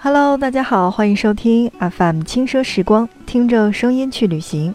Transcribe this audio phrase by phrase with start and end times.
[0.00, 4.72] Hello，大家好，欢迎收听 FM 轻奢时光，听着声音去旅行。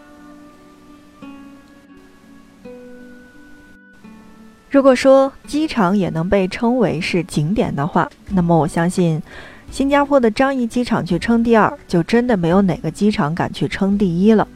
[4.68, 9.22] 如果说机场也能被称为是景点的话，那么我相信
[9.70, 14.46] 新加坡的樟宜机场去称第二，就真的没有哪个机场敢去称第一了。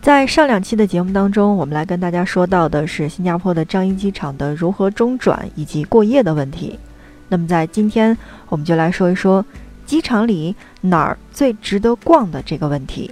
[0.00, 6.78] 在上两期的节目当中，我们来跟大家说到的是新加坡的樟宜机场的如何中转以及过夜的问题。
[7.28, 8.16] 那么在今天，
[8.48, 9.44] 我们就来说一说
[9.84, 13.10] 机场里哪儿最值得逛的这个问题。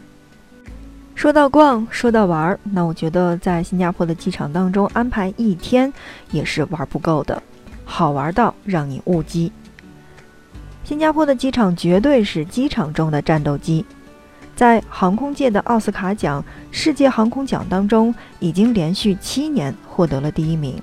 [1.14, 5.92] 说到逛，说到玩儿，那我觉得在新加坡的机场当中安排一天
[6.30, 7.42] 也是玩不够的，
[7.84, 9.50] 好玩到让你误机。
[10.84, 13.84] 新加坡的机场绝对是机场中的战斗机。
[14.54, 20.80] 在航空界的奥斯卡奖——世界航空奖当中，已经连续七年获得了第一名。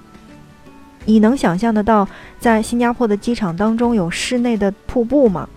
[1.05, 2.07] 你能想象得到，
[2.39, 5.47] 在新加坡的机场当中有室内的瀑布吗？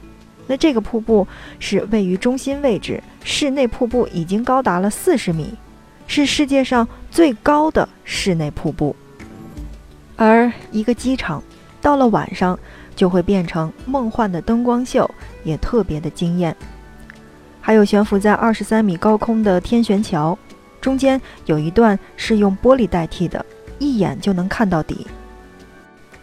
[0.49, 1.27] 那这个瀑布
[1.59, 5.55] 是位于中心位置，室内瀑布已经高达了四十米，
[6.07, 8.95] 是世界上最高的室内瀑布。
[10.17, 11.43] 而一个机场
[11.81, 12.59] 到了晚上
[12.95, 15.09] 就会变成梦幻的灯光秀，
[15.45, 16.57] 也特别的惊艳。
[17.61, 20.39] 还有悬浮在二十三米高空的天悬桥，
[20.81, 23.45] 中间有一段是用玻璃代替的，
[23.81, 25.07] 一眼就能看到底。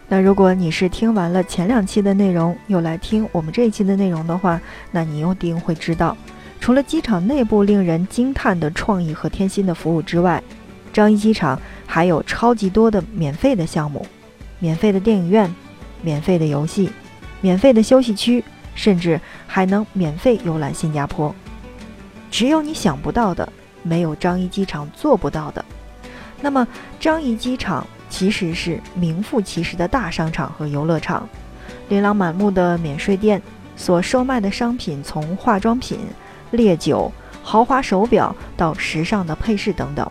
[0.08, 4.60] 那如果你是听完了前两期的内容，又来听我们这一期的内容的话，
[4.90, 6.16] 那你一定会知道，
[6.60, 10.42] 除了机场内部令人惊叹的创意和贴心的服务之外，
[10.92, 14.06] 樟宜机场还有超级多的免费的项目，
[14.58, 15.52] 免费的电影院，
[16.02, 16.90] 免费的游戏，
[17.40, 18.44] 免费的休息区。
[18.76, 21.32] 甚至还能免费游览新加坡，
[22.28, 23.48] 只有你想不到的，
[23.84, 25.64] 没有樟宜机场做不到的。
[26.40, 26.66] 那么，
[26.98, 31.28] 樟宜机场其实是名副其实的大商场和游乐场，
[31.88, 33.42] 琳琅满目的免税店，
[33.76, 35.98] 所售卖的商品从化妆品、
[36.52, 37.10] 烈酒、
[37.42, 40.08] 豪华手表到时尚的配饰等等，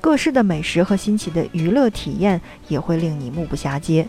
[0.00, 4.06] 各式的美食和新奇的娱乐体验也会令你目不暇接。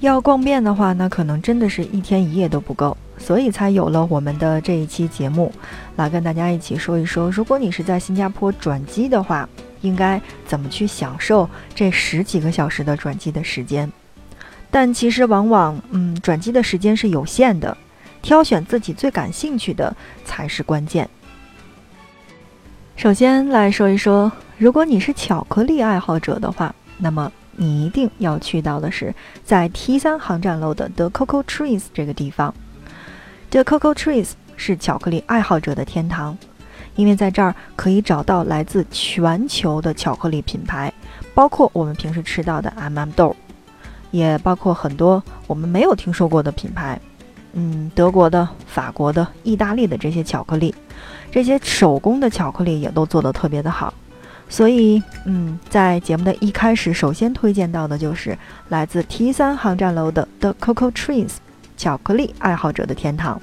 [0.00, 2.96] 要逛遍的话，那可能真的是一天一夜都不够。
[3.16, 5.52] 所以才有了我们的这一期节目，
[5.94, 9.48] 来跟大家一起说一说，如果你是在新加坡转机的话，
[9.84, 13.90] 应该怎么去享受这十几个小时的转机的时间。
[14.70, 17.76] 但其实往往，嗯，转机的时间是有限的，
[18.22, 21.08] 挑选自己最感兴趣的才是关键。
[22.96, 29.14] 首先来说一说，如果你是巧克力爱好者的话，那么你一定要去到的是
[29.44, 32.52] 在 T 三航站楼的 The Cocoa Trees 这个地方。
[33.50, 36.36] The Cocoa Trees 是巧克力爱好者的天堂，
[36.96, 40.92] 因为在这儿可以找到来自全球的巧克力品牌，
[41.34, 43.34] 包括我们平时吃到的 M&M 豆，
[44.10, 47.00] 也包括很多我们没有听说过的品牌，
[47.52, 50.74] 嗯，德国的、法国的、意大利的这些巧克力，
[51.30, 53.92] 这些手工的巧克力也都做得特别的好。
[54.48, 58.38] 所以，嗯，在节目的一开始，首先推荐到的就是
[58.68, 61.32] 来自 T 三航站楼的 The Coco Trees。
[61.76, 63.40] 巧克力爱好者的天堂。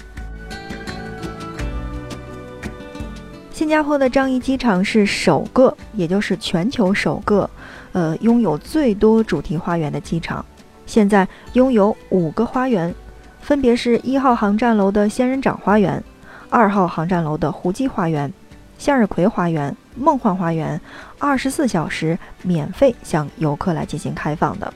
[3.62, 7.48] 新加坡的樟宜机场是首个，也就是全球首个，
[7.92, 10.44] 呃，拥有最多主题花园的机场。
[10.88, 12.92] 现在拥有五个花园，
[13.40, 16.04] 分别是一号航站楼的仙人掌花园、
[16.50, 18.34] 二号航站楼的胡姬花园、
[18.80, 20.82] 向日葵花园、梦幻花园，
[21.20, 24.74] 二十四小时免费向游客来进行开放的。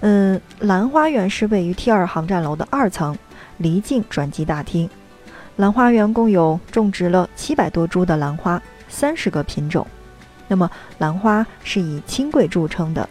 [0.00, 3.14] 嗯，兰花园是位于 T 二航站楼的二层，
[3.58, 4.88] 离境转机大厅。
[5.56, 9.86] 兰花园共有种植了七百多株的兰花，三十个品种。
[10.48, 13.08] 那么，兰花是以清贵著称的。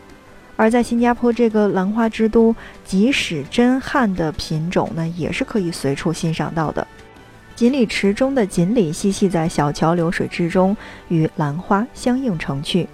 [0.55, 6.85] 而在新加坡这个兰花之都，即使真汉的品种呢，也是可以随处欣赏到的。
[7.55, 10.75] 锦鲤池中的锦鲤嬉戏在小桥流水之中，
[11.07, 12.87] 与兰花相映成趣。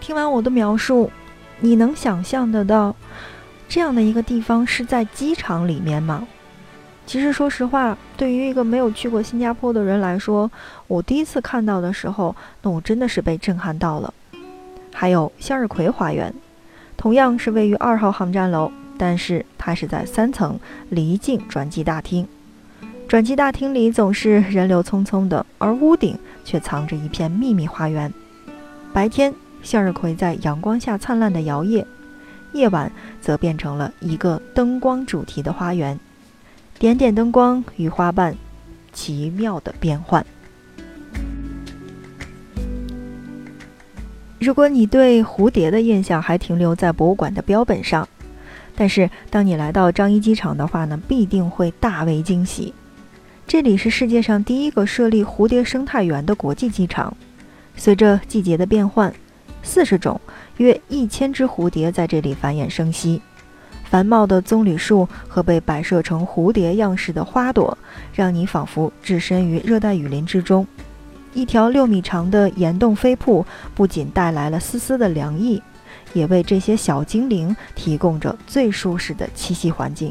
[0.00, 1.10] 听完我的描述。
[1.64, 2.96] 你能想象得到
[3.68, 6.26] 这样的一个地方是在机场里面吗？
[7.06, 10.50] 其实说实话，对于一个没有去过新加坡的人来说，
[10.86, 14.12] 我第一次看到的时候，那我真的是被震撼到了。
[14.92, 16.32] 还有向日葵花园，
[16.96, 20.58] 同样是位于二号航站楼，但是它是在三层
[20.90, 22.26] 离境转机大厅。
[23.08, 28.12] 转机大厅里总是人流匆匆的，而屋顶却藏着一片秘密花园。
[28.92, 29.34] 白天。
[29.62, 31.84] 向日葵在阳光下灿烂的摇曳，
[32.52, 32.90] 夜晚
[33.20, 35.96] 则变成了一个灯光主题的花园，
[36.78, 38.36] 点点灯光与花瓣，
[38.92, 40.24] 奇妙的变换。
[44.40, 48.08] 如果你对蝴蝶的印象还停留在博物馆的标本上，
[48.74, 52.74] 但是当你来到樟宜机场的话呢，必定会大为惊喜。
[53.46, 57.16] 这里是世界上第一个设立蝴蝶生态园的国际机场。
[57.76, 59.14] 随着季节的变换，
[59.62, 60.20] 四十种
[60.56, 63.22] 约一千只蝴蝶在这里繁衍生息。
[63.92, 67.76] 繁茂的棕榈树和被摆设成蝴蝶样式的花朵，
[68.14, 70.66] 让你仿佛置身于热带雨林之中。
[71.34, 73.44] 一条六米长的岩洞飞瀑，
[73.74, 75.62] 不仅带来了丝丝的凉意，
[76.14, 80.10] 也为这些小精灵提供着最舒适的栖息环境。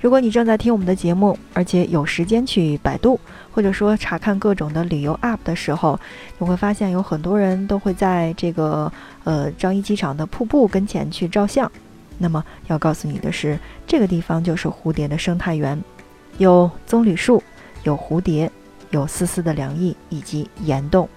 [0.00, 3.20] 如果你正在听我们的节目，而且有时间去百度，
[3.52, 6.00] 或者说查看各种的旅游 App 的时候，
[6.38, 8.90] 你会发现有很多人都会在这个
[9.24, 11.70] 呃樟宜机场的瀑布跟前去照相。
[12.18, 15.80] 那么要告诉你的是，这个地方就是蝴蝶的生态园，
[16.38, 17.42] 有棕榈树，
[17.82, 18.50] 有蝴蝶，
[18.90, 21.08] 有丝丝的凉意以及岩洞。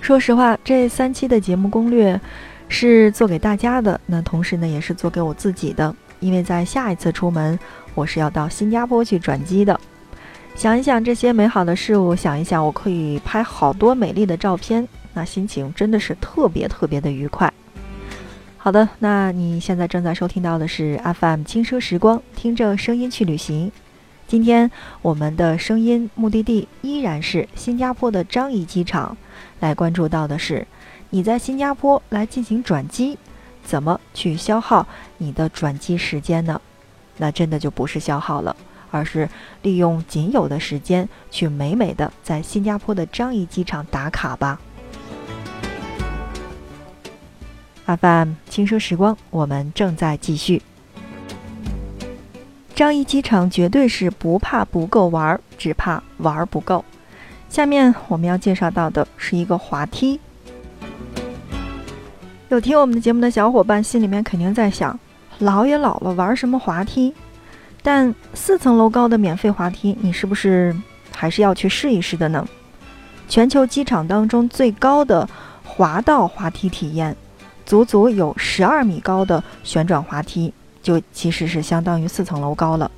[0.00, 2.20] 说实话，这三期的节目攻略
[2.68, 5.94] 是做给大家的，那同时呢也是做给我自己的。
[6.20, 7.58] 因为在下一次出门，
[7.94, 9.78] 我是要到新加坡去转机的。
[10.54, 17.52] 想一想这些美好的事物，想一想我可以拍好多美丽的照片，那心情真的是特别特别的愉快。
[18.66, 23.70] 好的，那你现在正在收听到的是 FM 轻奢时光，听着声音去旅行。
[24.26, 24.68] 今天
[25.02, 29.16] 我们的声音目的地依然是新加坡的樟宜机场，
[29.60, 30.66] 来关注到的是
[31.10, 33.16] 你在新加坡来进行转机。
[33.62, 34.84] 怎么去消耗
[35.18, 36.60] 你的转机时间呢？
[37.18, 38.56] 那真的就不是消耗了，
[38.90, 39.28] 而是
[39.62, 44.60] 利用仅有的时间去美美的在新加坡的樟宜机场打卡吧。
[47.86, 50.60] FM 轻奢时光，我们正在继续。
[52.74, 56.84] 樟宜机场绝对是不怕不够玩，只怕玩不够。
[57.48, 60.20] 下面我们要介绍到的是一个滑梯。
[62.48, 64.98] 有听我们的节目的小伙伴，心里面肯定在想：
[65.38, 67.14] 老也老了，玩什么滑梯？
[67.82, 70.74] 但四层楼高的免费滑梯，你是不是
[71.14, 72.46] 还是要去试一试的呢？
[73.28, 75.28] 全球机场当中最高的
[75.64, 77.16] 滑道滑梯体验，
[77.66, 82.88] 足足有十二米高的旋转滑梯，就其实是相当于四层楼高了。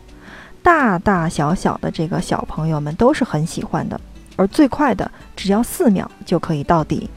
[0.63, 3.99] 大大小小的这个小朋友们都是很喜欢的，
[4.37, 7.09] 而最快的只要四秒就可以到底。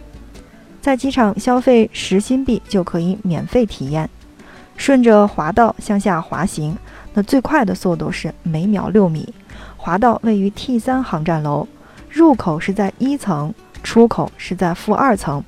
[0.80, 4.10] 在机场消费十新币就可以免费体验，
[4.78, 6.76] 顺着滑道向下滑行，
[7.14, 9.34] 那最快的速度是每秒六米。
[9.76, 11.68] 滑道位于 T 三航站楼，
[12.10, 13.54] 入口是在一层，
[13.84, 15.44] 出口是在负二层。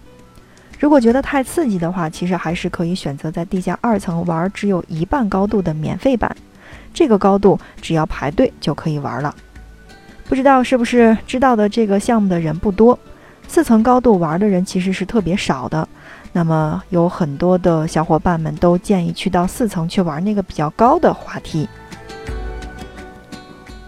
[0.83, 6.35] 如果觉得太刺激的话，其实还是可以选择在地下二层玩只有一半高度的免费版，
[6.93, 9.33] 这个高度只要排队就可以玩了。
[10.25, 12.99] 不知道是不是知道的这个项目的人不多。
[13.47, 15.87] 四层高度玩的人其实是特别少的，
[16.33, 21.65] 那么有很多的小伙伴们都建议去到四层去玩那个比较高的滑梯。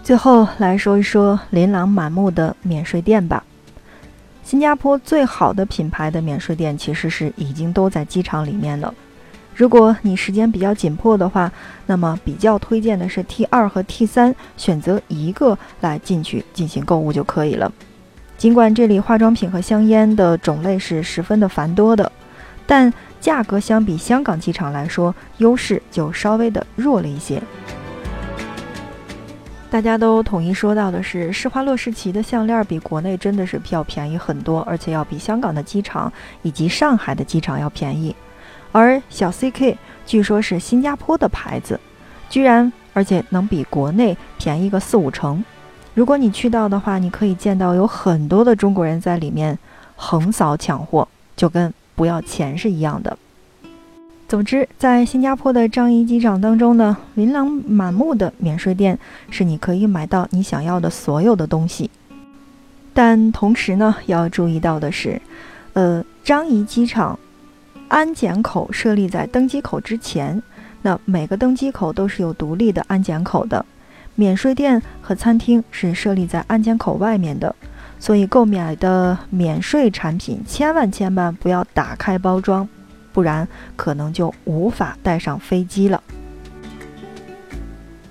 [0.02, 3.44] 最后来说一说琳琅满目的免税店吧。
[4.46, 8.94] 新加坡最好的品牌的免税店其实是已经都在机场里面了。
[9.56, 11.50] 如果你时间比较紧迫的话，
[11.86, 17.72] 那么比较推荐的是 T 二和 T 三，选择一个来进去进行购物就可以了。
[18.38, 22.12] 尽管这里化妆品和香烟的种类是十分的繁多的，
[22.68, 27.42] 但价格相比香港机场来说，优势就稍微的弱了一些。
[29.68, 36.10] 大家都统一说到的是，施华洛世奇的项链比国内真的是要便宜很多，而且要比香港的机场
[36.42, 38.14] 以及上海的机场要便宜。
[38.72, 41.78] 而小 CK 据说是新加坡的牌子，
[42.30, 45.44] 居然而且能比国内便宜个四五成。
[45.94, 49.58] 如果你去到的话，你可以见到有很多的中国人在里面
[49.96, 51.06] 横扫抢货，
[51.36, 53.18] 就跟不要钱是一样的。
[54.28, 58.98] 总之，在新加坡的樟宜机场当中呢，琳琅满目的免税店
[59.30, 61.88] 是你可以买到你想要的所有的东西。
[62.92, 65.22] 但同时呢，要注意到的是，
[65.74, 67.16] 呃，樟宜机场
[67.86, 70.42] 安检口设立在登机口之前，
[70.82, 73.64] 那每个登机口都是有独立的安检口的。
[74.16, 77.54] 免税店和餐厅是设立在安检口外面的，
[78.00, 82.66] 所以购买的免税产品千万千万不要打开包装，
[83.16, 86.02] 不然可能就无法带上飞机了。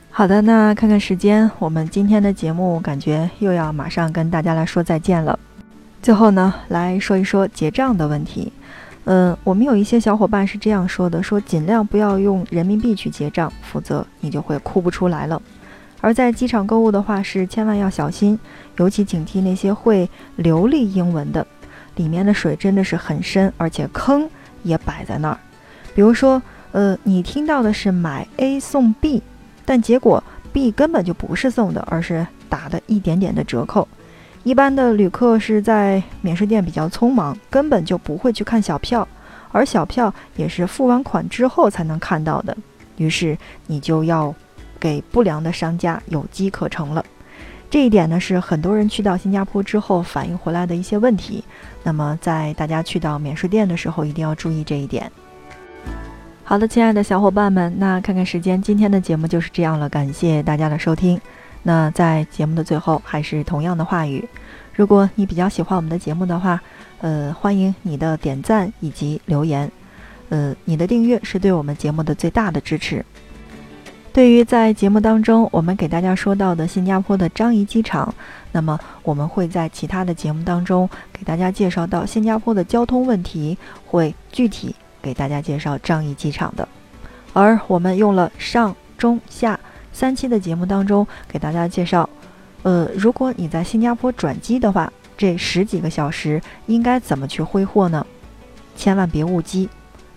[0.09, 5.37] 好的，那看看时间，我们今天的节目感觉又要马上跟大家来说再见了。
[6.01, 8.51] 最后呢，来说一说结账的问题。
[9.03, 15.39] 嗯，我们有一些小伙伴是这样说的：说尽量不要用人民币去结账，否则你就会哭不出来了。
[16.01, 18.39] 而在机场购物的话，是千万要小心，
[18.77, 21.45] 尤其警惕那些会流利英文的，
[21.97, 24.27] 里面的水真的是很深，而且坑
[24.65, 25.39] 也摆在那儿。
[25.93, 26.41] 比如说，
[26.73, 29.23] 呃，你听到的是买 A 送 B，
[29.63, 33.87] 但结果 B 根本就不是送的，而是打的一点点的折扣。
[34.43, 39.07] 一般的旅客是在免税店比较匆忙，根本就不会去看小票，
[39.51, 42.55] 而小票也是付完款之后才能看到的。
[42.97, 44.33] 于是你就要
[44.79, 47.03] 给不良的商家有机可乘了。
[47.75, 51.43] 这一点呢，是很多人去到新加坡之后反映回来的一些问题。
[51.83, 55.11] 那么在大家去到免税店的时候，一定要注意这一点。
[56.45, 59.89] 好的，亲爱的小伙伴们，那看看时间，今天的节目就是这样了。
[59.89, 61.19] 感谢大家的收听。
[61.63, 64.25] 那在节目的最后，还是同样的话语：
[64.73, 66.61] 如果你比较喜欢我们的节目的话，
[67.01, 69.69] 呃，欢迎你的点赞以及留言。
[70.29, 73.05] 呃，你的订阅是对我们节目的最大的支持。
[74.15, 78.15] 对于在节目当中我们给大家说到的新加坡的樟宜机场，
[78.53, 84.73] 那么我们会在其他的节目当中给大家介绍到新加坡的交通问题，会具体。
[85.01, 86.65] 给大家介绍樟宜机场的，
[87.33, 89.59] 而我们用了上中下
[89.91, 92.09] 三期的节目当中给大家介绍，
[92.63, 98.07] 呃，如果你在新加坡转机的话，这十几个小时应该怎么去挥霍呢？
[98.77, 99.69] 千万别误机，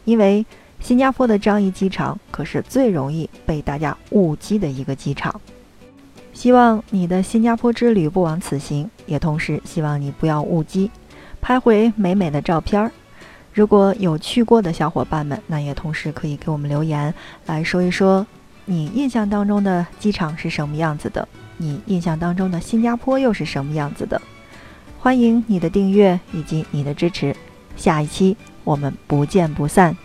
[0.05, 0.47] 因为
[0.80, 5.40] 新加坡的樟宜机场可是最容易被大家误机的一个机场。
[6.32, 10.90] 希望你的新加坡之旅不枉此行，也同时希望你不要误机，
[11.40, 12.92] 拍回美美的照片儿。
[13.52, 17.12] 如果有去过的小伙伴们，那也同时可以给我们留言，
[17.47, 18.25] 来说一说
[18.66, 24.23] 你印象当中的机场是什么样子的，你印象当中的新加坡又是什么样子的？
[25.00, 27.35] 欢迎你的订阅以及你的支持，
[27.76, 29.97] 下一期我们不见不散。